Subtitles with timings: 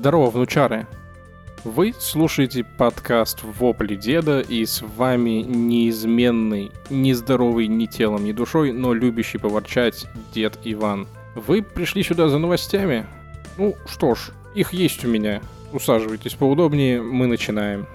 [0.00, 0.86] Здорово, внучары!
[1.62, 8.94] Вы слушаете подкаст «Вопли деда» и с вами неизменный, нездоровый ни телом, ни душой, но
[8.94, 11.06] любящий поворчать дед Иван.
[11.34, 13.04] Вы пришли сюда за новостями?
[13.58, 15.42] Ну что ж, их есть у меня.
[15.70, 17.86] Усаживайтесь поудобнее, мы начинаем.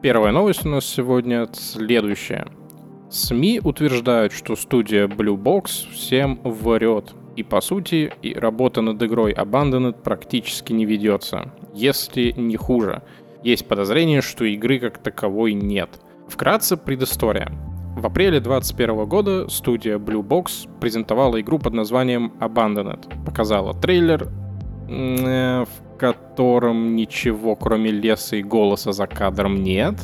[0.00, 2.46] Первая новость у нас сегодня следующая.
[3.10, 7.14] СМИ утверждают, что студия Blue Box всем врет.
[7.36, 13.02] И по сути, и работа над игрой Abandoned практически не ведется, если не хуже.
[13.42, 15.88] Есть подозрение, что игры как таковой нет.
[16.28, 17.50] Вкратце предыстория.
[17.96, 23.24] В апреле 2021 года студия Blue Box презентовала игру под названием Abandoned.
[23.24, 24.28] Показала трейлер,
[24.88, 29.94] э, в котором ничего кроме леса и голоса за кадром нет.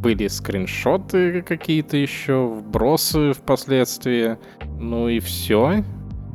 [0.00, 4.38] Были скриншоты какие-то еще, вбросы впоследствии.
[4.78, 5.82] Ну и все.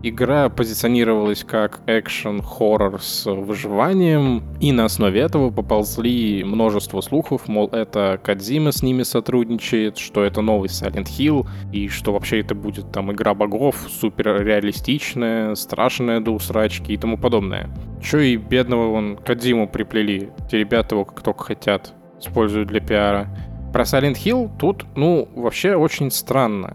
[0.05, 8.19] Игра позиционировалась как экшен-хоррор с выживанием, и на основе этого поползли множество слухов, мол, это
[8.21, 13.13] Кадзима с ними сотрудничает, что это новый Silent Hill, и что вообще это будет там
[13.13, 17.69] игра богов, супер реалистичная, страшная до усрачки и тому подобное.
[18.03, 23.29] Чё и бедного вон Кадзиму приплели, те ребята его как только хотят, используют для пиара.
[23.73, 26.73] Про Silent Hill тут, ну, вообще очень странно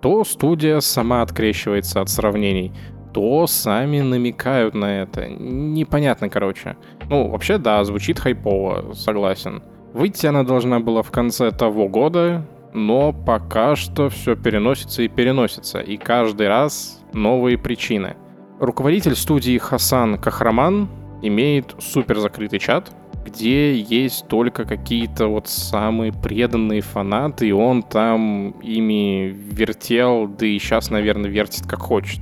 [0.00, 2.72] то студия сама открещивается от сравнений,
[3.12, 5.28] то сами намекают на это.
[5.28, 6.76] Непонятно, короче.
[7.08, 9.62] Ну, вообще, да, звучит хайпово, согласен.
[9.92, 15.80] Выйти она должна была в конце того года, но пока что все переносится и переносится,
[15.80, 18.16] и каждый раз новые причины.
[18.60, 20.88] Руководитель студии Хасан Кахраман
[21.22, 22.92] имеет супер закрытый чат,
[23.28, 30.58] где есть только какие-то вот самые преданные фанаты, и он там ими вертел, да и
[30.58, 32.20] сейчас, наверное, вертит как хочет.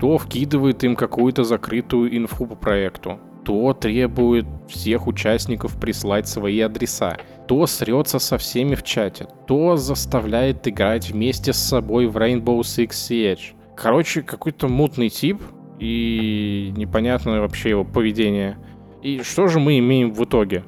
[0.00, 7.16] То вкидывает им какую-то закрытую инфу по проекту, то требует всех участников прислать свои адреса,
[7.48, 12.90] то срется со всеми в чате, то заставляет играть вместе с собой в Rainbow Six
[12.90, 13.54] Siege.
[13.76, 15.40] Короче, какой-то мутный тип,
[15.78, 18.58] и непонятно вообще его поведение.
[19.06, 20.64] И что же мы имеем в итоге?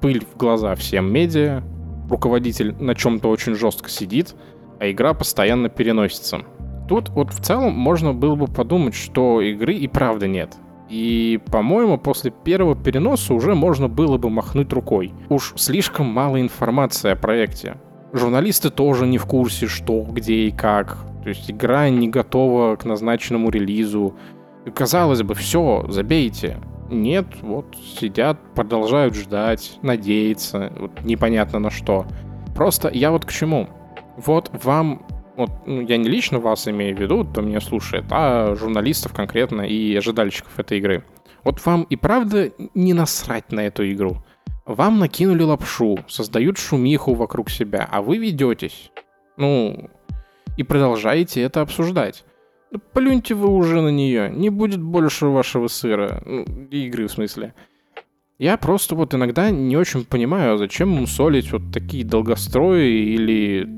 [0.00, 1.62] Пыль в глаза всем медиа,
[2.08, 4.34] руководитель на чем-то очень жестко сидит,
[4.80, 6.46] а игра постоянно переносится.
[6.88, 10.54] Тут вот в целом можно было бы подумать, что игры и правда нет.
[10.88, 15.12] И, по-моему, после первого переноса уже можно было бы махнуть рукой.
[15.28, 17.76] Уж слишком мало информации о проекте.
[18.14, 21.04] Журналисты тоже не в курсе, что, где и как.
[21.22, 24.14] То есть игра не готова к назначенному релизу.
[24.64, 26.56] И казалось бы, все, забейте.
[26.94, 32.06] Нет, вот сидят, продолжают ждать, надеяться, вот непонятно на что.
[32.54, 33.68] Просто я вот к чему.
[34.16, 35.04] Вот вам,
[35.36, 39.62] вот ну, я не лично вас имею в виду, кто меня слушает, а журналистов конкретно
[39.62, 41.04] и ожидальщиков этой игры.
[41.42, 44.16] Вот вам и правда не насрать на эту игру.
[44.64, 48.90] Вам накинули лапшу, создают шумиху вокруг себя, а вы ведетесь.
[49.36, 49.90] Ну,
[50.56, 52.24] и продолжаете это обсуждать.
[52.74, 56.20] Да плюньте вы уже на нее, не будет больше вашего сыра.
[56.26, 57.54] Ну, игры в смысле.
[58.36, 63.68] Я просто вот иногда не очень понимаю, зачем мусолить вот такие долгострои или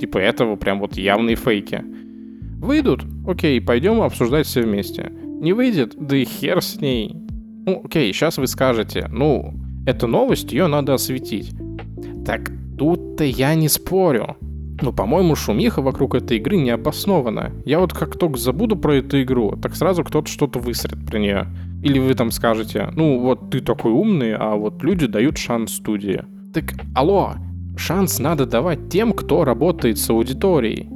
[0.00, 1.84] типа этого прям вот явные фейки.
[2.62, 3.04] Выйдут?
[3.28, 5.12] Окей, пойдем обсуждать все вместе.
[5.12, 5.94] Не выйдет?
[5.94, 7.14] Да и хер с ней.
[7.66, 9.52] Ну, окей, сейчас вы скажете, ну,
[9.86, 11.52] эту новость, ее надо осветить.
[12.24, 14.38] Так тут-то я не спорю.
[14.80, 16.76] Но, по-моему, шумиха вокруг этой игры не.
[17.64, 21.46] Я вот как только забуду про эту игру, так сразу кто-то что-то высрет про нее.
[21.82, 26.24] Или вы там скажете, ну вот ты такой умный, а вот люди дают шанс студии.
[26.52, 27.34] Так, алло,
[27.76, 30.88] шанс надо давать тем, кто работает с аудиторией.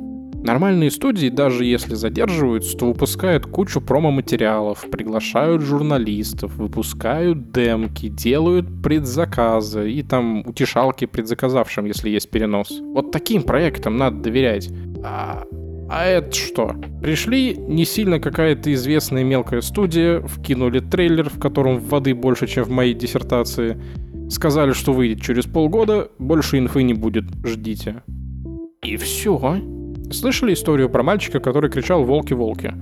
[0.43, 9.91] Нормальные студии, даже если задерживаются, то выпускают кучу промо-материалов, приглашают журналистов, выпускают демки, делают предзаказы
[9.93, 12.81] и там утешалки предзаказавшим, если есть перенос.
[12.81, 14.71] Вот таким проектам надо доверять.
[15.05, 15.45] А,
[15.91, 16.75] а это что?
[17.03, 22.71] Пришли, не сильно какая-то известная мелкая студия, вкинули трейлер, в котором воды больше, чем в
[22.71, 23.79] моей диссертации,
[24.31, 28.03] сказали, что выйдет через полгода, больше инфы не будет, ждите.
[28.83, 29.61] И все.
[30.13, 32.75] Слышали историю про мальчика, который кричал «Волки-волки»?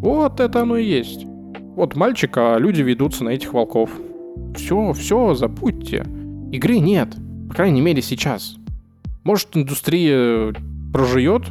[0.00, 1.24] Вот это оно и есть.
[1.76, 3.90] Вот мальчик, а люди ведутся на этих волков.
[4.56, 6.04] Все, все, забудьте.
[6.50, 7.08] Игры нет.
[7.48, 8.56] По крайней мере, сейчас.
[9.22, 10.52] Может, индустрия
[10.92, 11.44] проживет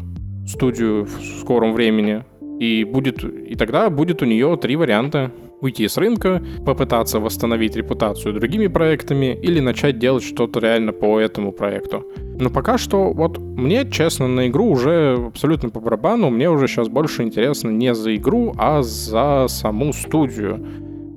[0.46, 2.26] студию в скором времени,
[2.60, 5.32] и будет, и тогда будет у нее три варианта.
[5.62, 11.52] Уйти с рынка, попытаться восстановить репутацию другими проектами или начать делать что-то реально по этому
[11.52, 12.04] проекту.
[12.42, 16.32] Но пока что, вот мне, честно, на игру уже абсолютно по барабану.
[16.32, 20.66] Мне уже сейчас больше интересно не за игру, а за саму студию.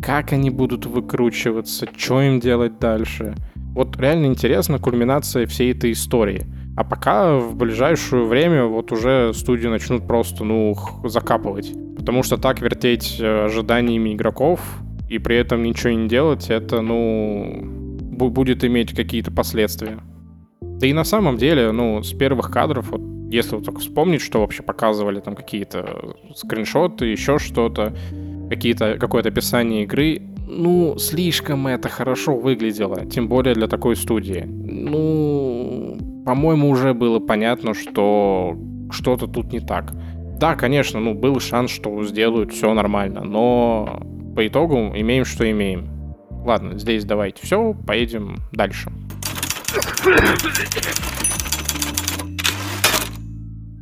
[0.03, 3.35] Как они будут выкручиваться, что им делать дальше.
[3.55, 6.45] Вот реально интересна кульминация всей этой истории.
[6.77, 11.73] А пока в ближайшее время вот уже студии начнут просто, ну, закапывать.
[11.97, 14.61] Потому что так вертеть э, ожиданиями игроков
[15.09, 20.01] и при этом ничего не делать, это, ну, будет иметь какие-то последствия.
[20.81, 23.01] Да и на самом деле, ну, с первых кадров, вот
[23.31, 27.95] если вот только вспомнить, что вообще показывали там какие-то скриншоты, еще что-то,
[28.49, 34.45] какие-то, какое-то описание игры, ну, слишком это хорошо выглядело, тем более для такой студии.
[34.47, 38.57] Ну, по-моему, уже было понятно, что
[38.91, 39.95] что-то тут не так.
[40.39, 44.03] Да, конечно, ну, был шанс, что сделают все нормально, но
[44.37, 45.89] по итогу имеем, что имеем.
[46.45, 48.93] Ладно, здесь давайте все, поедем дальше.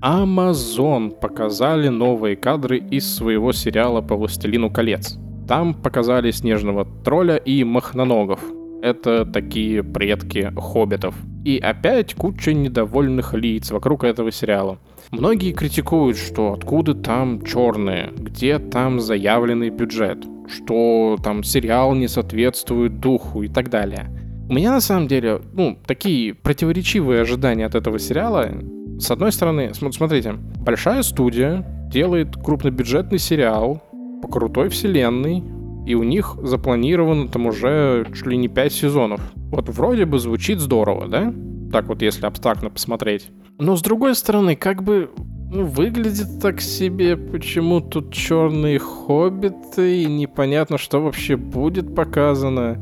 [0.03, 5.17] Amazon показали новые кадры из своего сериала по «Властелину колец».
[5.47, 8.41] Там показали снежного тролля и махноногов.
[8.83, 11.15] Это такие предки хоббитов.
[11.45, 14.79] И опять куча недовольных лиц вокруг этого сериала.
[15.11, 22.99] Многие критикуют, что откуда там черные, где там заявленный бюджет, что там сериал не соответствует
[22.99, 24.11] духу и так далее.
[24.49, 28.51] У меня на самом деле, ну, такие противоречивые ожидания от этого сериала.
[28.99, 33.83] С одной стороны, смотрите, большая студия делает крупнобюджетный сериал
[34.21, 35.43] по крутой вселенной,
[35.87, 39.21] и у них запланировано там уже чуть ли не 5 сезонов.
[39.35, 41.33] Вот вроде бы звучит здорово, да?
[41.73, 43.31] Так вот, если абстрактно посмотреть.
[43.59, 45.11] Но с другой стороны, как бы
[45.51, 52.79] ну, выглядит так себе, почему тут черные хоббиты, и непонятно, что вообще будет показано.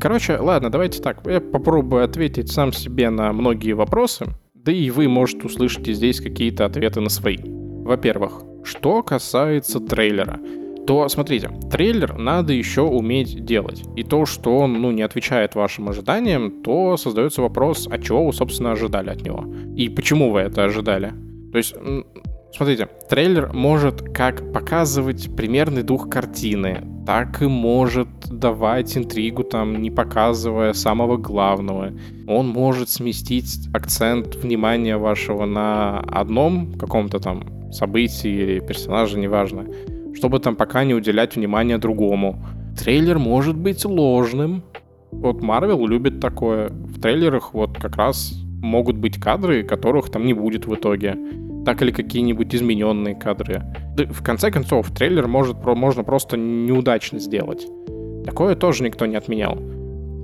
[0.00, 1.26] Короче, ладно, давайте так.
[1.26, 4.26] Я попробую ответить сам себе на многие вопросы.
[4.54, 7.38] Да и вы, может, услышите здесь какие-то ответы на свои.
[7.38, 10.38] Во-первых, что касается трейлера
[10.86, 13.84] то смотрите, трейлер надо еще уметь делать.
[13.96, 18.32] И то, что он ну, не отвечает вашим ожиданиям, то создается вопрос, а чего вы,
[18.32, 19.44] собственно, ожидали от него?
[19.76, 21.12] И почему вы это ожидали?
[21.52, 21.74] То есть
[22.54, 29.90] Смотрите, трейлер может как показывать примерный дух картины, так и может давать интригу, там, не
[29.90, 31.92] показывая самого главного.
[32.28, 39.64] Он может сместить акцент внимания вашего на одном каком-то там событии или персонаже, неважно,
[40.14, 42.44] чтобы там пока не уделять внимания другому.
[42.78, 44.62] Трейлер может быть ложным.
[45.10, 46.68] Вот Марвел любит такое.
[46.68, 51.16] В трейлерах вот как раз могут быть кадры, которых там не будет в итоге
[51.64, 53.62] так или какие-нибудь измененные кадры.
[53.96, 57.66] Да, в конце концов, трейлер может, можно просто неудачно сделать.
[58.24, 59.58] Такое тоже никто не отменял.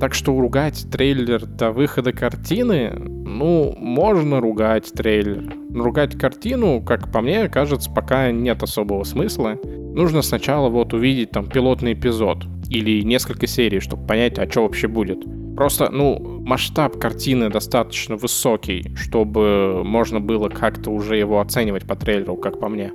[0.00, 5.52] Так что ругать трейлер до выхода картины, ну, можно ругать трейлер.
[5.70, 9.58] Но ругать картину, как по мне, кажется, пока нет особого смысла.
[9.64, 14.86] Нужно сначала вот увидеть там пилотный эпизод или несколько серий, чтобы понять, а что вообще
[14.86, 15.18] будет.
[15.58, 22.36] Просто, ну, масштаб картины достаточно высокий, чтобы можно было как-то уже его оценивать по трейлеру,
[22.36, 22.92] как по мне.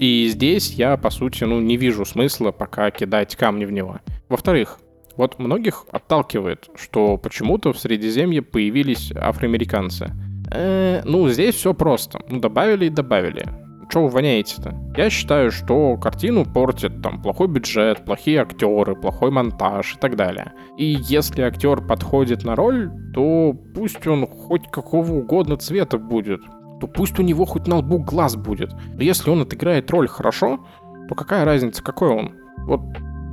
[0.00, 4.00] И здесь я, по сути, ну, не вижу смысла пока кидать камни в него.
[4.28, 4.80] Во-вторых,
[5.16, 10.10] вот многих отталкивает, что почему-то в Средиземье появились афроамериканцы.
[10.50, 12.20] Э, ну, здесь все просто.
[12.28, 13.46] Ну, добавили и добавили
[13.92, 14.74] что вы воняете-то?
[14.96, 20.54] Я считаю, что картину портит там плохой бюджет, плохие актеры, плохой монтаж и так далее.
[20.78, 26.40] И если актер подходит на роль, то пусть он хоть какого угодно цвета будет,
[26.80, 28.72] то пусть у него хоть на лбу глаз будет.
[28.94, 30.66] Но если он отыграет роль хорошо,
[31.10, 32.32] то какая разница, какой он?
[32.66, 32.80] Вот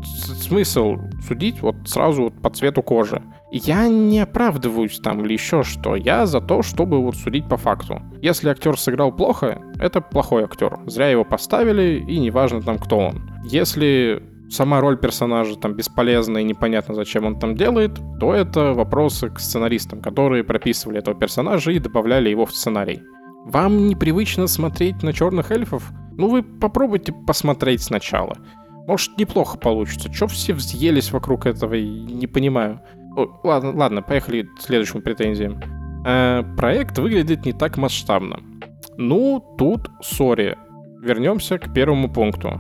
[0.06, 3.22] смысл судить вот сразу вот по цвету кожи.
[3.52, 5.96] Я не оправдываюсь там или еще что.
[5.96, 8.02] Я за то, чтобы вот судить по факту.
[8.22, 10.80] Если актер сыграл плохо, это плохой актер.
[10.86, 13.32] Зря его поставили, и неважно там, кто он.
[13.46, 19.30] Если сама роль персонажа там бесполезна и непонятно, зачем он там делает, то это вопросы
[19.30, 23.02] к сценаристам, которые прописывали этого персонажа и добавляли его в сценарий.
[23.46, 25.92] Вам непривычно смотреть на черных эльфов?
[26.18, 28.38] Ну вы попробуйте посмотреть сначала.
[28.90, 30.10] Может, неплохо получится.
[30.12, 32.82] Че все взъелись вокруг этого, не понимаю.
[33.16, 35.62] О, ладно, ладно, поехали к следующим претензиям.
[36.08, 38.40] Э, проект выглядит не так масштабно.
[38.98, 40.58] Ну, тут, сори.
[41.04, 42.60] Вернемся к первому пункту.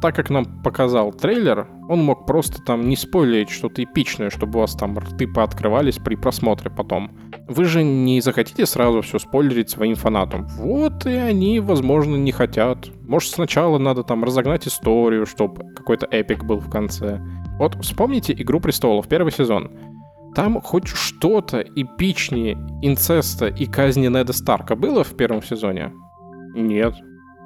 [0.00, 4.60] Так как нам показал трейлер, он мог просто там не спойлерить что-то эпичное, чтобы у
[4.60, 7.10] вас там рты пооткрывались при просмотре потом.
[7.48, 10.46] Вы же не захотите сразу все спойлерить своим фанатам.
[10.50, 12.88] Вот и они, возможно, не хотят.
[13.08, 17.20] Может, сначала надо там разогнать историю, чтобы какой-то эпик был в конце.
[17.58, 19.72] Вот вспомните «Игру престолов», первый сезон.
[20.36, 25.92] там хоть что-то эпичнее инцеста и казни Неда Старка было в первом сезоне?
[26.54, 26.94] Нет.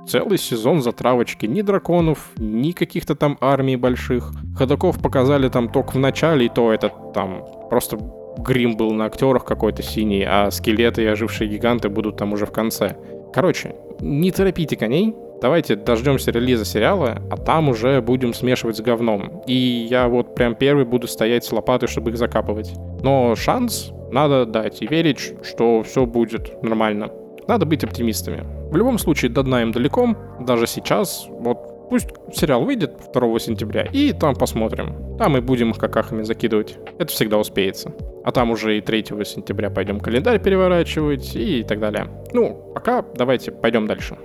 [0.06, 1.46] Целый сезон затравочки.
[1.46, 4.32] Ни драконов, ни каких-то там армий больших.
[4.56, 7.98] Ходоков показали там только в начале, и то это там просто
[8.38, 12.52] грим был на актерах какой-то синий, а скелеты и ожившие гиганты будут там уже в
[12.52, 12.96] конце.
[13.32, 19.42] Короче, не торопите коней, давайте дождемся релиза сериала, а там уже будем смешивать с говном.
[19.46, 19.54] И
[19.90, 22.72] я вот прям первый буду стоять с лопатой, чтобы их закапывать.
[23.02, 27.10] Но шанс надо дать и верить, что все будет нормально.
[27.48, 28.44] Надо быть оптимистами.
[28.74, 30.16] В любом случае, до дна им далеко.
[30.40, 35.16] Даже сейчас, вот пусть сериал выйдет 2 сентября, и там посмотрим.
[35.16, 36.76] Там и будем их какахами закидывать.
[36.98, 37.94] Это всегда успеется.
[38.24, 42.08] А там уже и 3 сентября пойдем календарь переворачивать и так далее.
[42.32, 44.18] Ну, пока давайте пойдем дальше.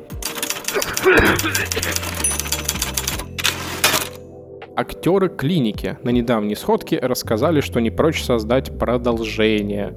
[4.75, 9.94] Актеры клиники на недавней сходке рассказали, что не прочь создать продолжение.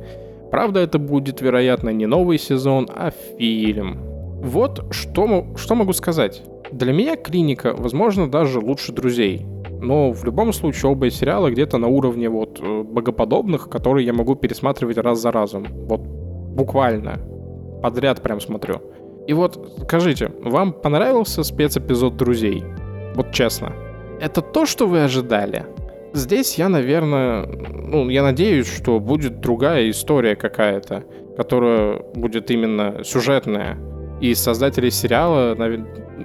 [0.50, 4.11] Правда, это будет, вероятно, не новый сезон, а фильм.
[4.42, 6.42] Вот что, что могу сказать.
[6.72, 9.46] Для меня клиника, возможно, даже лучше друзей.
[9.80, 14.34] Но в любом случае оба сериала где-то на уровне вот э, богоподобных, которые я могу
[14.34, 15.66] пересматривать раз за разом.
[15.86, 17.20] Вот буквально.
[17.82, 18.80] Подряд прям смотрю.
[19.28, 22.64] И вот скажите, вам понравился спецэпизод «Друзей»?
[23.14, 23.72] Вот честно.
[24.20, 25.66] Это то, что вы ожидали?
[26.14, 31.04] Здесь я, наверное, ну, я надеюсь, что будет другая история какая-то,
[31.36, 33.78] которая будет именно сюжетная.
[34.22, 35.56] И создатели сериала,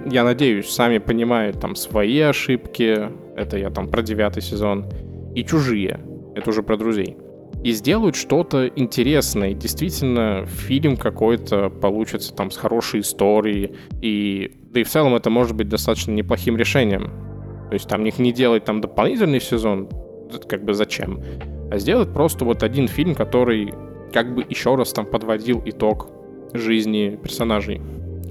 [0.08, 4.86] я надеюсь, сами понимают там свои ошибки, это я там про девятый сезон,
[5.34, 5.98] и чужие,
[6.36, 7.16] это уже про друзей.
[7.64, 14.84] И сделают что-то интересное, действительно фильм какой-то получится там с хорошей историей, и да и
[14.84, 17.10] в целом это может быть достаточно неплохим решением.
[17.68, 19.88] То есть там них не делать там дополнительный сезон,
[20.48, 21.20] как бы зачем,
[21.68, 23.74] а сделать просто вот один фильм, который
[24.12, 26.12] как бы еще раз там подводил итог
[26.54, 27.80] жизни персонажей.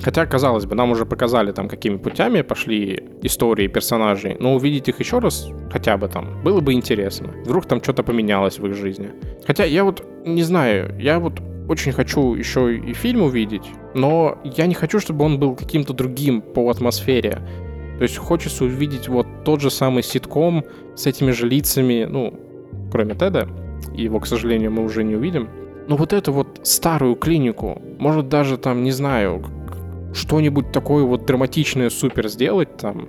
[0.01, 5.00] Хотя, казалось бы, нам уже показали там, какими путями пошли истории персонажей, но увидеть их
[5.00, 7.33] еще раз, хотя бы там, было бы интересно.
[7.45, 9.09] Вдруг там что-то поменялось в их жизни.
[9.45, 14.67] Хотя я вот не знаю, я вот очень хочу еще и фильм увидеть, но я
[14.67, 17.39] не хочу, чтобы он был каким-то другим по атмосфере.
[17.97, 20.63] То есть хочется увидеть вот тот же самый ситком
[20.95, 22.39] с этими же лицами, ну,
[22.91, 23.50] кроме Теда,
[23.93, 25.50] его, к сожалению, мы уже не увидим.
[25.88, 29.44] Но вот эту вот старую клинику, может даже там, не знаю,
[30.13, 33.08] что-нибудь такое вот драматичное супер сделать там,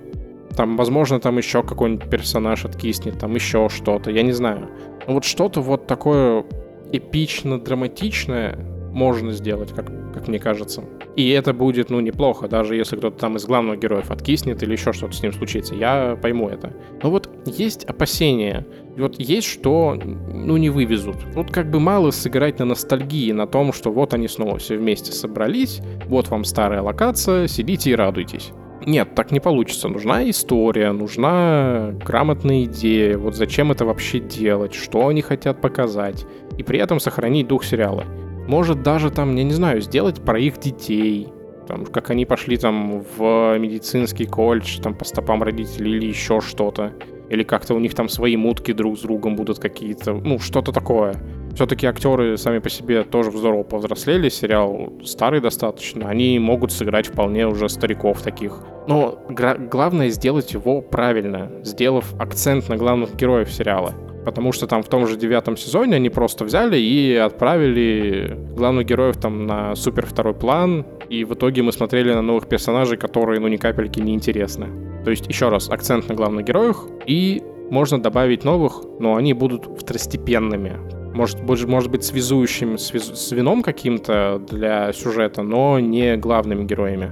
[0.56, 4.68] там, возможно, там еще какой-нибудь персонаж откиснет, там еще что-то, я не знаю.
[5.06, 6.44] Но вот что-то вот такое
[6.92, 8.58] эпично-драматичное
[8.92, 10.84] можно сделать, как, как мне кажется.
[11.16, 14.92] И это будет, ну, неплохо, даже если кто-то там из главных героев откиснет или еще
[14.92, 15.75] что-то с ним случится.
[15.75, 16.72] Я пойму это.
[17.02, 18.66] Но вот есть опасения.
[18.96, 21.16] Вот есть что, ну, не вывезут.
[21.34, 25.12] Вот как бы мало сыграть на ностальгии, на том, что вот они снова все вместе
[25.12, 28.52] собрались, вот вам старая локация, сидите и радуйтесь.
[28.87, 29.88] Нет, так не получится.
[29.88, 33.18] Нужна история, нужна грамотная идея.
[33.18, 36.26] Вот зачем это вообще делать, что они хотят показать.
[36.56, 38.04] И при этом сохранить дух сериала.
[38.49, 41.28] Может даже там, я не знаю, сделать про их детей,
[41.67, 46.95] там, как они пошли там в медицинский колледж, там по стопам родителей или еще что-то.
[47.28, 51.14] Или как-то у них там свои мутки друг с другом будут какие-то, ну, что-то такое.
[51.55, 57.47] Все-таки актеры сами по себе тоже здорово повзрослели, сериал старый достаточно, они могут сыграть вполне
[57.47, 58.61] уже стариков таких.
[58.87, 63.93] Но главное сделать его правильно, сделав акцент на главных героев сериала
[64.28, 69.16] потому что там в том же девятом сезоне они просто взяли и отправили главных героев
[69.16, 73.49] там на супер второй план, и в итоге мы смотрели на новых персонажей, которые, ну,
[73.49, 74.66] ни капельки не интересны.
[75.04, 79.64] То есть, еще раз, акцент на главных героях, и можно добавить новых, но они будут
[79.80, 80.75] второстепенными.
[81.14, 87.11] Может, может быть, связующим связ, звеном каким-то для сюжета, но не главными героями.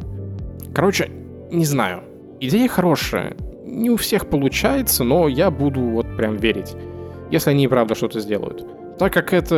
[0.75, 1.11] Короче,
[1.51, 2.03] не знаю.
[2.41, 3.35] Идея хорошая.
[3.65, 6.77] Не у всех получается, но я буду вот прям верить
[7.31, 8.67] если они и правда что-то сделают.
[8.99, 9.57] Так как это,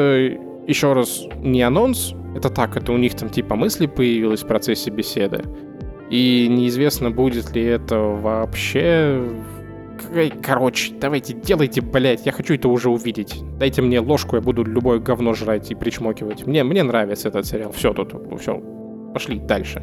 [0.66, 4.90] еще раз, не анонс, это так, это у них там типа мысли появилось в процессе
[4.90, 5.42] беседы,
[6.10, 9.22] и неизвестно, будет ли это вообще...
[10.42, 13.42] Короче, давайте, делайте, блять, я хочу это уже увидеть.
[13.58, 16.46] Дайте мне ложку, я буду любое говно жрать и причмокивать.
[16.46, 17.72] Мне, мне нравится этот сериал.
[17.72, 18.62] Все тут, все,
[19.12, 19.82] пошли дальше.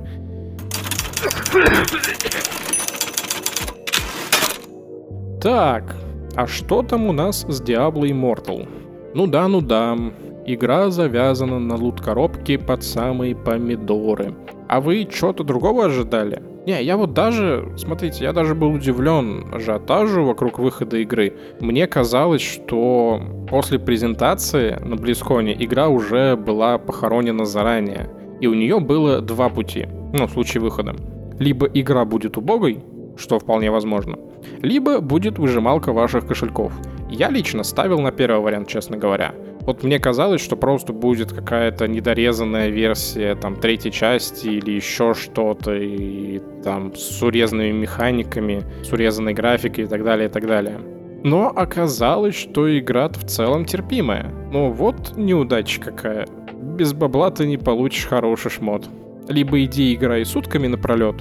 [5.42, 5.96] Так,
[6.36, 8.68] а что там у нас с Diablo Immortal?
[9.14, 9.98] Ну да, ну да.
[10.46, 14.36] Игра завязана на лут-коробке под самые помидоры.
[14.68, 16.44] А вы что-то другого ожидали?
[16.66, 21.34] Не, я вот даже, смотрите, я даже был удивлен ажиотажу вокруг выхода игры.
[21.62, 28.10] Мне казалось, что после презентации на Близконе игра уже была похоронена заранее.
[28.42, 30.96] И у нее было два пути, ну, в случае выхода.
[31.40, 32.84] Либо игра будет убогой,
[33.18, 34.18] что вполне возможно,
[34.62, 36.74] либо будет выжималка ваших кошельков.
[37.10, 39.34] Я лично ставил на первый вариант, честно говоря.
[39.62, 45.74] Вот мне казалось, что просто будет какая-то недорезанная версия там третьей части или еще что-то,
[45.74, 50.80] и там с урезанными механиками, с урезанной графикой и так далее, и так далее.
[51.24, 54.32] Но оказалось, что игра в целом терпимая.
[54.52, 56.28] Ну вот неудача какая.
[56.54, 58.88] Без бабла ты не получишь хороший шмот.
[59.28, 61.16] Либо иди играй сутками напролет,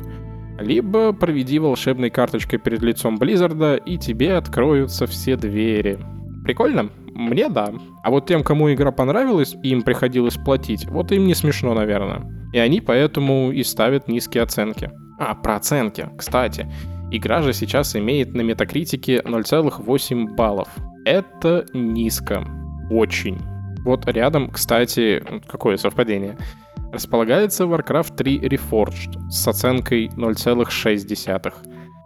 [0.58, 5.98] либо проведи волшебной карточкой перед лицом Близзарда, и тебе откроются все двери.
[6.44, 6.90] Прикольно?
[7.14, 7.72] Мне да.
[8.02, 12.22] А вот тем, кому игра понравилась, и им приходилось платить, вот им не смешно, наверное.
[12.52, 14.90] И они поэтому и ставят низкие оценки.
[15.18, 16.08] А, про оценки.
[16.16, 16.66] Кстати,
[17.10, 20.68] игра же сейчас имеет на метакритике 0,8 баллов.
[21.04, 22.44] Это низко.
[22.90, 23.38] Очень.
[23.84, 26.36] Вот рядом, кстати, какое совпадение,
[26.94, 31.54] располагается Warcraft 3 Reforged с оценкой 0,6.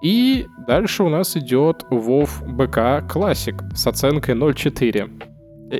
[0.02, 5.28] И дальше у нас идет WoW BK Classic с оценкой 0,4.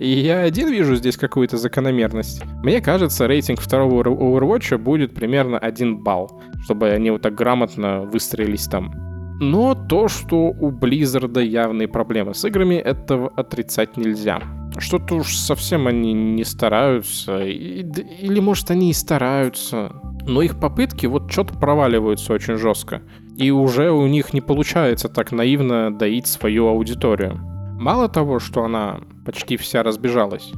[0.01, 2.43] И я один вижу здесь какую-то закономерность.
[2.63, 8.67] Мне кажется, рейтинг второго Overwatch будет примерно 1 балл, чтобы они вот так грамотно выстроились
[8.67, 8.93] там.
[9.41, 14.43] Но то, что у Blizzard явные проблемы с играми, этого отрицать нельзя.
[14.79, 17.45] Что-то уж совсем они не стараются.
[17.45, 19.93] Или, может, они и стараются.
[20.27, 23.03] Но их попытки вот что-то проваливаются очень жестко.
[23.37, 27.39] И уже у них не получается так наивно доить свою аудиторию.
[27.79, 30.53] Мало того, что она почти вся разбежалась,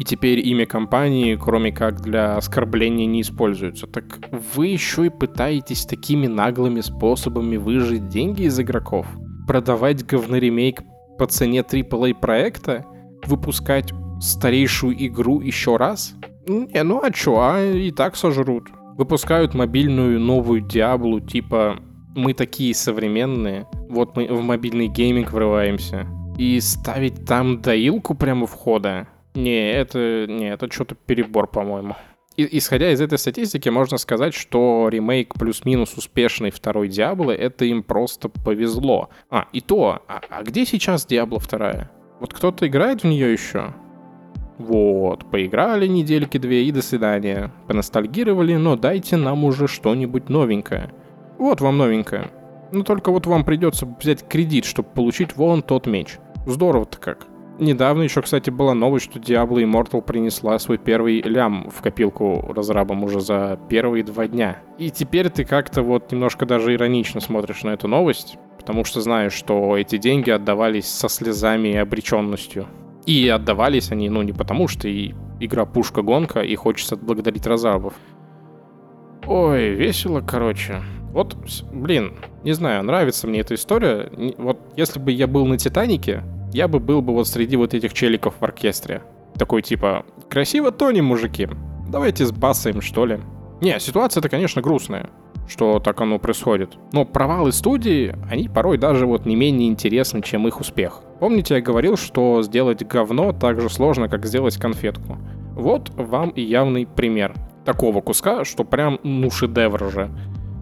[0.00, 3.86] и теперь имя компании, кроме как для оскорбления, не используется.
[3.86, 9.06] Так вы еще и пытаетесь такими наглыми способами выжить деньги из игроков?
[9.46, 10.82] Продавать говноремейк
[11.18, 12.86] по цене AAA проекта?
[13.26, 16.14] Выпускать старейшую игру еще раз?
[16.46, 18.68] Не, ну а чё, а и так сожрут.
[18.96, 21.78] Выпускают мобильную новую Диаблу, типа
[22.14, 26.06] мы такие современные, вот мы в мобильный гейминг врываемся.
[26.38, 29.08] И ставить там доилку прямо входа?
[29.34, 31.94] Не, это, не, это что-то перебор, по-моему.
[32.36, 37.82] И, исходя из этой статистики, можно сказать, что ремейк плюс-минус успешный второй Диаблы, это им
[37.82, 39.10] просто повезло.
[39.28, 41.90] А, и то, а, а где сейчас Диабло вторая?
[42.20, 43.72] Вот кто-то играет в нее еще?
[44.58, 47.50] Вот, поиграли недельки две и до свидания.
[47.66, 50.90] Поностальгировали, но дайте нам уже что-нибудь новенькое.
[51.38, 52.30] Вот вам новенькое.
[52.70, 56.18] Но только вот вам придется взять кредит, чтобы получить вон тот меч.
[56.46, 57.26] Здорово-то как.
[57.58, 63.04] Недавно еще, кстати, была новость, что Diablo Immortal принесла свой первый лям в копилку разрабам
[63.04, 64.58] уже за первые два дня.
[64.78, 69.32] И теперь ты как-то вот немножко даже иронично смотришь на эту новость, потому что знаешь,
[69.32, 72.66] что эти деньги отдавались со слезами и обреченностью.
[73.06, 77.94] И отдавались они, ну, не потому, что и игра пушка-гонка, и хочется отблагодарить разрабов.
[79.26, 80.82] Ой, весело, короче.
[81.14, 81.34] Вот,
[81.72, 84.12] блин, не знаю, нравится мне эта история.
[84.36, 87.94] Вот если бы я был на Титанике, я бы был бы вот среди вот этих
[87.94, 89.02] челиков в оркестре.
[89.38, 91.48] Такой типа, красиво тонем, мужики.
[91.88, 93.20] Давайте сбасаем, что ли.
[93.62, 95.08] Не, ситуация-то, конечно, грустная
[95.50, 96.78] что так оно происходит.
[96.92, 101.02] Но провалы студии, они порой даже вот не менее интересны, чем их успех.
[101.18, 105.18] Помните, я говорил, что сделать говно так же сложно, как сделать конфетку.
[105.54, 107.34] Вот вам и явный пример
[107.64, 110.10] такого куска, что прям, ну, шедевр же.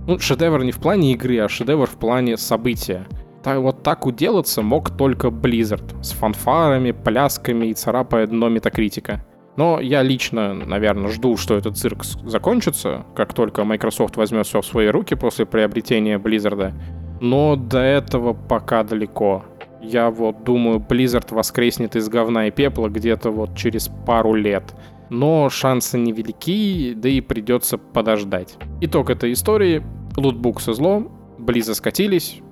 [0.06, 3.06] Ну, шедевр не в плане игры, а шедевр в плане события.
[3.42, 9.24] Так, вот так уделаться мог только Blizzard с фанфарами, плясками и царапая дно метакритика.
[9.58, 14.66] Но я лично, наверное, жду, что этот цирк закончится, как только Microsoft возьмет все в
[14.66, 16.74] свои руки после приобретения Blizzard.
[17.20, 19.44] Но до этого пока далеко.
[19.82, 24.62] Я вот думаю, Blizzard воскреснет из говна и пепла где-то вот через пару лет.
[25.10, 28.56] Но шансы невелики, да и придется подождать.
[28.80, 29.82] Итог этой истории.
[30.16, 32.42] Лутбуксы зло, Близа скатились,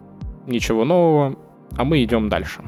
[0.49, 1.37] ничего нового,
[1.77, 2.65] а мы идем дальше.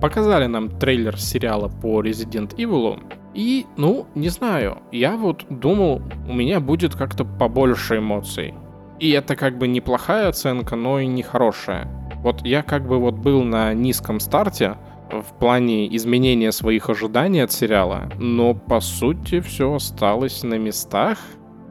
[0.00, 3.00] Показали нам трейлер сериала по Resident Evil,
[3.34, 8.54] и, ну, не знаю, я вот думал, у меня будет как-то побольше эмоций.
[9.00, 11.88] И это как бы неплохая оценка, но и не хорошая.
[12.22, 14.76] Вот я как бы вот был на низком старте
[15.10, 21.18] в плане изменения своих ожиданий от сериала, но по сути все осталось на местах.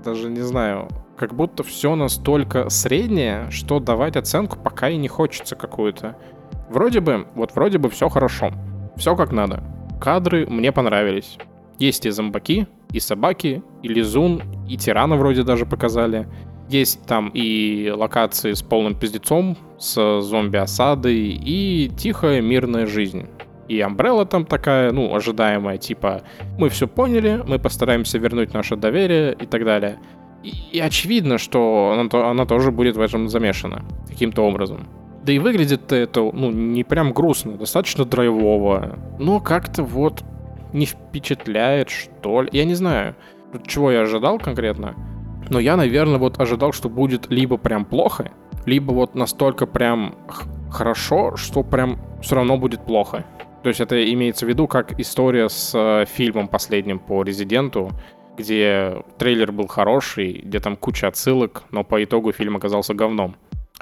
[0.04, 0.88] Даже не знаю,
[1.18, 6.16] как будто все настолько среднее, что давать оценку пока и не хочется какую-то.
[6.70, 8.52] Вроде бы, вот вроде бы все хорошо.
[8.96, 9.64] Все как надо.
[10.02, 11.38] Кадры мне понравились.
[11.80, 16.28] Есть и зомбаки, и собаки, и лизун, и тирана вроде даже показали.
[16.70, 23.28] Есть там и локации с полным пиздецом, с зомби-осадой, и тихая мирная жизнь.
[23.70, 26.24] И Umbrella там такая, ну, ожидаемая, типа,
[26.58, 30.00] мы все поняли, мы постараемся вернуть наше доверие и так далее.
[30.44, 34.88] И, и очевидно, что она, она тоже будет в этом замешана каким-то образом.
[35.28, 38.98] Да и выглядит это, ну, не прям грустно, достаточно драйвово.
[39.20, 40.24] Но как-то вот
[40.72, 42.50] не впечатляет, что ли.
[42.54, 43.14] Я не знаю,
[43.66, 44.96] чего я ожидал конкретно.
[45.50, 48.32] Но я, наверное, вот ожидал, что будет либо прям плохо,
[48.66, 50.16] либо вот настолько прям
[50.72, 53.26] хорошо, что прям все равно будет плохо.
[53.64, 57.92] То есть это имеется в виду как история с э, фильмом последним по Резиденту,
[58.38, 63.36] где трейлер был хороший, где там куча отсылок, но по итогу фильм оказался говном.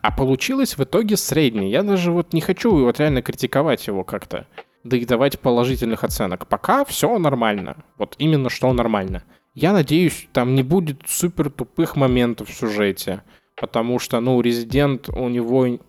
[0.05, 1.71] А получилось в итоге средний.
[1.71, 4.45] Я даже вот не хочу вот реально критиковать его как-то.
[4.83, 6.45] Да и давать положительных оценок.
[6.45, 7.77] Пока все нормально.
[7.97, 9.23] Вот именно что нормально.
[9.55, 13.23] Я надеюсь, там не будет супер тупых моментов в сюжете.
[13.59, 15.79] Потому что, ну, Резидент, у него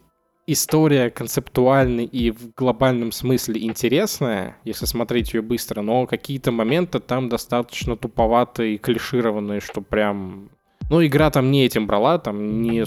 [0.47, 7.29] история концептуальная и в глобальном смысле интересная, если смотреть ее быстро, но какие-то моменты там
[7.29, 10.49] достаточно туповатые и клишированные, что прям...
[10.89, 12.87] Ну, игра там не этим брала, там не...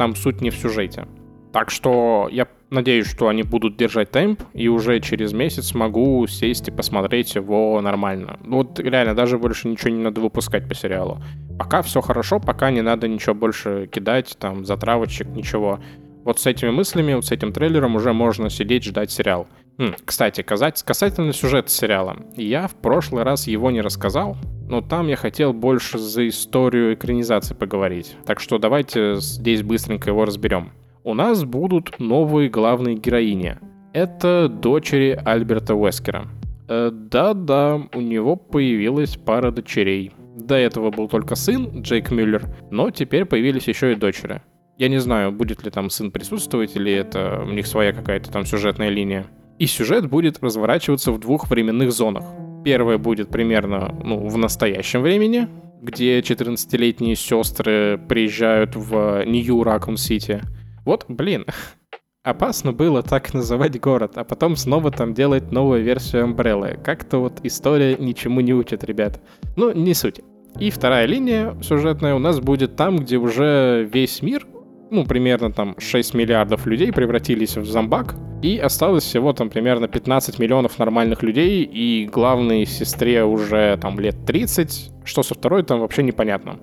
[0.00, 1.06] Там суть не в сюжете.
[1.52, 6.68] Так что я надеюсь, что они будут держать темп, и уже через месяц смогу сесть
[6.68, 8.40] и посмотреть его нормально.
[8.42, 11.22] Ну, вот реально, даже больше ничего не надо выпускать по сериалу.
[11.58, 15.80] Пока все хорошо, пока не надо ничего больше кидать, там, затравочек, ничего.
[16.24, 19.48] Вот с этими мыслями, вот с этим трейлером уже можно сидеть, ждать сериал.
[19.80, 22.18] Хм, кстати, касательно сюжета сериала.
[22.36, 24.36] Я в прошлый раз его не рассказал,
[24.68, 28.14] но там я хотел больше за историю экранизации поговорить.
[28.26, 30.72] Так что давайте здесь быстренько его разберем.
[31.02, 33.56] У нас будут новые главные героини.
[33.94, 36.28] Это дочери Альберта Уэскера.
[36.68, 40.12] Э, да-да, у него появилась пара дочерей.
[40.36, 44.42] До этого был только сын, Джейк Мюллер, но теперь появились еще и дочери.
[44.76, 48.44] Я не знаю, будет ли там сын присутствовать, или это у них своя какая-то там
[48.44, 49.26] сюжетная линия.
[49.60, 52.24] И сюжет будет разворачиваться в двух временных зонах.
[52.64, 55.48] Первая будет примерно ну, в настоящем времени,
[55.82, 60.40] где 14-летние сестры приезжают в Нью Ракун Сити.
[60.86, 61.44] Вот, блин,
[62.22, 66.82] опасно было так называть город, а потом снова там делать новую версию Umbrella.
[66.82, 69.20] Как-то вот история ничему не учит, ребят.
[69.56, 70.22] Ну, не суть.
[70.58, 74.46] И вторая линия сюжетная у нас будет там, где уже весь мир
[74.90, 80.38] ну, примерно там 6 миллиардов людей превратились в зомбак, и осталось всего там примерно 15
[80.38, 86.02] миллионов нормальных людей, и главной сестре уже там лет 30, что со второй там вообще
[86.02, 86.58] непонятно.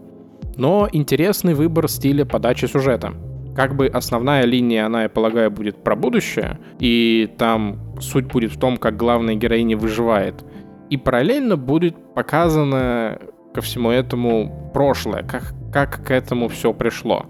[0.57, 3.13] Но интересный выбор стиля подачи сюжета.
[3.55, 8.59] Как бы основная линия, она, я полагаю, будет про будущее, и там суть будет в
[8.59, 10.43] том, как главная героиня выживает.
[10.89, 13.19] И параллельно будет показано
[13.53, 17.25] ко всему этому прошлое, как, как к этому все пришло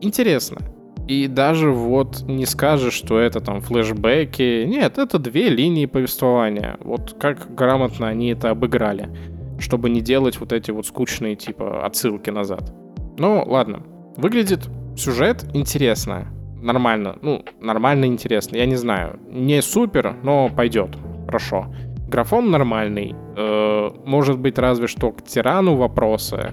[0.00, 0.58] интересно.
[1.06, 4.64] И даже вот не скажешь, что это там флешбеки.
[4.64, 6.78] Нет, это две линии повествования.
[6.80, 9.10] Вот как грамотно они это обыграли.
[9.58, 12.74] Чтобы не делать вот эти вот скучные типа отсылки назад.
[13.18, 13.82] Ну, ладно.
[14.16, 16.28] Выглядит сюжет интересно.
[16.62, 17.18] Нормально.
[17.20, 18.56] Ну, нормально интересно.
[18.56, 19.20] Я не знаю.
[19.28, 20.96] Не супер, но пойдет.
[21.26, 21.66] Хорошо.
[22.08, 23.14] Графон нормальный.
[23.36, 26.52] Э, может быть, разве что к тирану вопросы.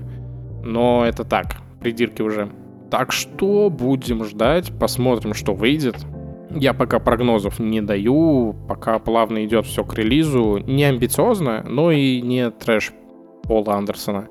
[0.63, 1.58] Но это так.
[1.80, 2.49] Придирки уже.
[2.91, 5.95] Так что будем ждать, посмотрим, что выйдет.
[6.54, 10.58] Я пока прогнозов не даю, пока плавно идет все к релизу.
[10.58, 12.91] Не амбициозно, но и не трэш
[13.43, 14.27] Пола Андерсона.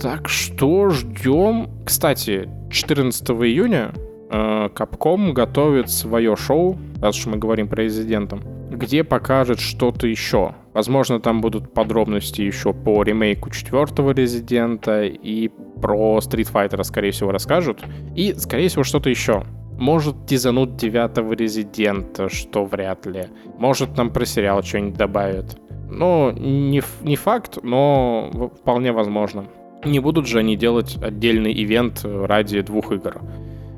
[0.00, 1.70] Так что ждем.
[1.86, 3.92] Кстати, 14 июня
[4.30, 10.54] э, Capcom готовит свое шоу, раз уж мы говорим про резидентом, где покажет что-то еще.
[10.72, 15.48] Возможно, там будут подробности еще по ремейку четвертого Резидента и
[15.80, 17.82] про Street Fighter, скорее всего, расскажут.
[18.14, 19.44] И, скорее всего, что-то еще.
[19.78, 23.24] Может, тизанут девятого Резидента, что вряд ли.
[23.58, 25.58] Может, нам про сериал что-нибудь добавят.
[25.90, 29.46] Ну, не, не факт, но вполне возможно.
[29.84, 33.20] Не будут же они делать отдельный ивент ради двух игр.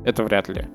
[0.04, 0.66] Это вряд ли.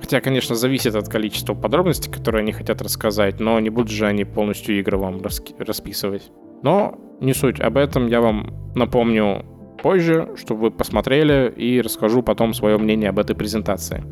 [0.00, 4.24] Хотя, конечно, зависит от количества подробностей, которые они хотят рассказать, но не будут же они
[4.24, 5.22] полностью игры вам
[5.58, 6.30] расписывать.
[6.62, 9.44] Но не суть, об этом я вам напомню
[9.82, 14.04] позже, чтобы вы посмотрели и расскажу потом свое мнение об этой презентации.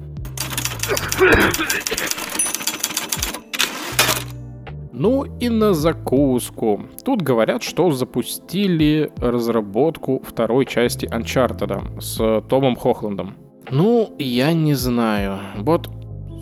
[4.92, 6.82] Ну и на закуску.
[7.04, 13.34] Тут говорят, что запустили разработку второй части Uncharted с Томом Хохландом.
[13.70, 15.38] Ну, я не знаю.
[15.56, 15.88] Вот,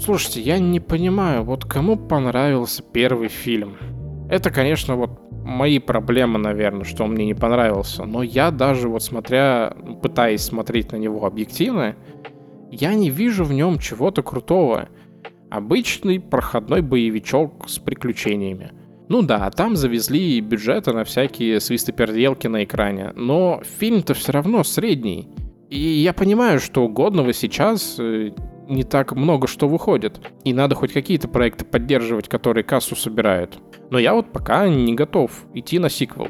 [0.01, 3.77] слушайте, я не понимаю, вот кому понравился первый фильм?
[4.29, 8.05] Это, конечно, вот мои проблемы, наверное, что он мне не понравился.
[8.05, 11.97] Но я даже вот смотря, пытаясь смотреть на него объективно,
[12.71, 14.89] я не вижу в нем чего-то крутого.
[15.51, 18.73] Обычный проходной боевичок с приключениями.
[19.09, 25.29] Ну да, там завезли бюджеты на всякие свисты-перделки на экране, но фильм-то все равно средний.
[25.73, 28.33] И я понимаю, что годного сейчас э,
[28.69, 30.21] не так много что выходит.
[30.45, 33.59] И надо хоть какие-то проекты поддерживать, которые кассу собирают.
[33.89, 36.29] Но я вот пока не готов идти на сиквел.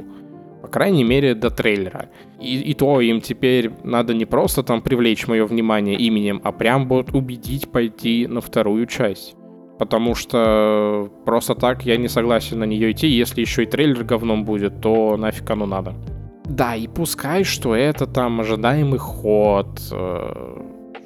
[0.63, 2.09] По крайней мере, до трейлера.
[2.41, 6.87] И, и то им теперь надо не просто там привлечь мое внимание именем, а прям
[6.87, 9.35] вот убедить пойти на вторую часть.
[9.77, 13.09] Потому что просто так я не согласен на нее идти.
[13.09, 15.97] Если еще и трейлер говном будет, то нафиг оно надо.
[16.45, 19.81] Да, и пускай, что это там ожидаемый ход.
[19.91, 20.61] Э,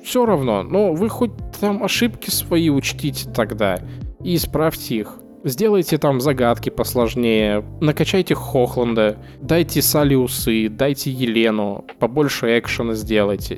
[0.05, 3.79] все равно, но вы хоть там ошибки свои учтите тогда
[4.23, 5.19] и исправьте их.
[5.47, 13.57] Сделайте там загадки посложнее, накачайте Хохланда, дайте Салиусы, дайте Елену, побольше экшена сделайте.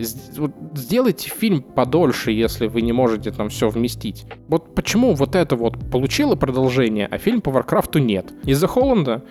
[0.74, 4.26] Сделайте фильм подольше, если вы не можете там все вместить.
[4.48, 8.34] Вот почему вот это вот получило продолжение, а фильм по Варкрафту нет?
[8.44, 9.24] Из-за Холланда?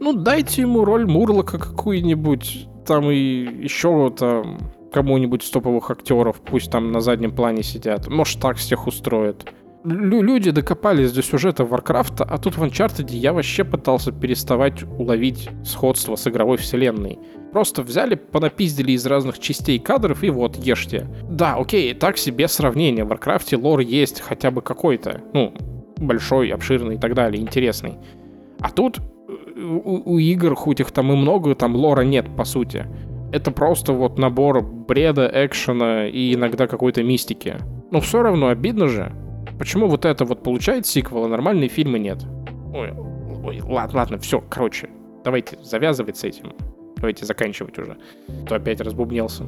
[0.00, 4.58] Ну, дайте ему роль Мурлока какую-нибудь, там и еще там
[4.92, 8.08] кому-нибудь из топовых актеров, пусть там на заднем плане сидят.
[8.08, 9.46] Может, так всех устроит
[9.84, 15.48] лю- люди докопались до сюжета Варкрафта, а тут в Uncharted я вообще пытался переставать уловить
[15.64, 17.18] сходство с игровой вселенной.
[17.52, 21.06] Просто взяли, понапиздили из разных частей кадров и вот, ешьте.
[21.30, 23.04] Да, окей, так себе сравнение.
[23.04, 25.20] В Варкрафте лор есть хотя бы какой-то.
[25.32, 25.54] Ну,
[25.98, 27.94] большой, обширный и так далее, интересный.
[28.58, 28.98] А тут
[29.56, 32.86] у, у игр, хоть их там и много, там лора нет, по сути.
[33.32, 37.56] Это просто вот набор бреда, экшена и иногда какой-то мистики.
[37.90, 39.12] Но все равно обидно же.
[39.58, 42.24] Почему вот это вот получает сиквел, а нормальные фильмы нет?
[42.72, 42.92] Ой,
[43.44, 44.88] ой, ладно, ладно, все, короче,
[45.24, 46.52] давайте завязывать с этим.
[46.96, 47.96] Давайте заканчивать уже.
[48.28, 49.44] А то опять разбубнелся.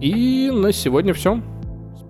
[0.00, 1.42] И на сегодня все.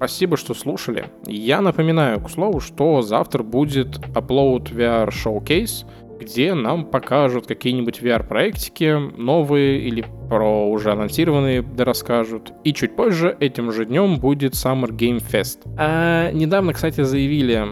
[0.00, 1.10] Спасибо, что слушали.
[1.26, 5.84] Я напоминаю, к слову, что завтра будет Upload VR Showcase—
[6.20, 12.52] где нам покажут какие-нибудь VR-проектики новые или про уже анонсированные да расскажут.
[12.62, 15.60] И чуть позже, этим же днем, будет Summer Game Fest.
[15.78, 17.66] А недавно, кстати, заявили,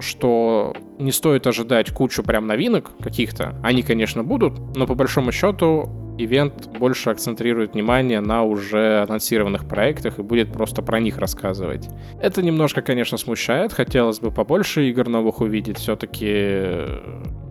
[0.00, 3.60] что не стоит ожидать кучу прям новинок каких-то.
[3.62, 10.18] Они, конечно, будут, но по большому счету ивент больше акцентрирует внимание на уже анонсированных проектах
[10.18, 11.88] и будет просто про них рассказывать.
[12.20, 13.72] Это немножко, конечно, смущает.
[13.72, 15.78] Хотелось бы побольше игр новых увидеть.
[15.78, 16.62] Все-таки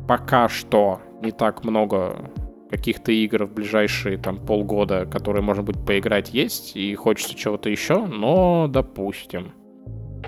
[0.08, 2.32] пока что не так много
[2.70, 8.06] каких-то игр в ближайшие там полгода, которые можно будет поиграть, есть, и хочется чего-то еще,
[8.06, 9.52] но допустим.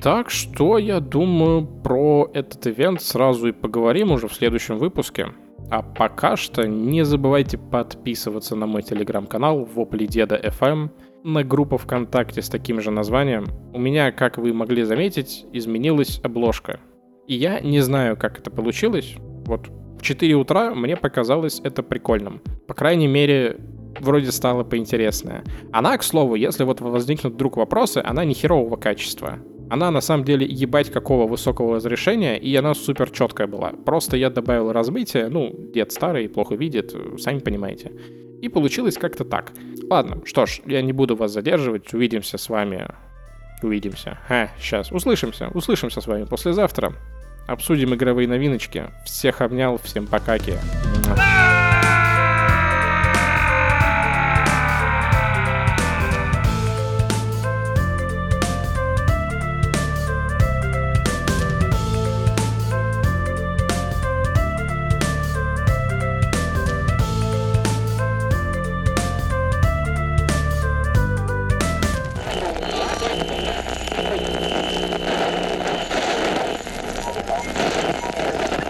[0.01, 5.27] Так что я думаю про этот ивент сразу и поговорим уже в следующем выпуске.
[5.69, 10.89] А пока что не забывайте подписываться на мой телеграм-канал Вопли Деда FM,
[11.23, 13.47] на группу ВКонтакте с таким же названием.
[13.73, 16.79] У меня, как вы могли заметить, изменилась обложка.
[17.27, 22.41] И я не знаю, как это получилось, вот в 4 утра мне показалось это прикольным.
[22.67, 23.57] По крайней мере,
[23.99, 25.43] вроде стало поинтереснее.
[25.71, 29.39] Она, к слову, если вот возникнут вдруг вопросы, она не херового качества.
[29.73, 33.71] Она на самом деле ебать какого высокого разрешения, и она супер четкая была.
[33.71, 37.91] Просто я добавил размытие, ну, дед старый, плохо видит, сами понимаете.
[38.39, 39.51] И получилось как-то так.
[39.89, 42.87] Ладно, что ж, я не буду вас задерживать, увидимся с вами.
[43.63, 44.19] Увидимся.
[44.29, 46.93] А, сейчас, услышимся, услышимся с вами послезавтра
[47.47, 48.91] обсудим игровые новиночки.
[49.05, 50.53] Всех обнял, всем покаки.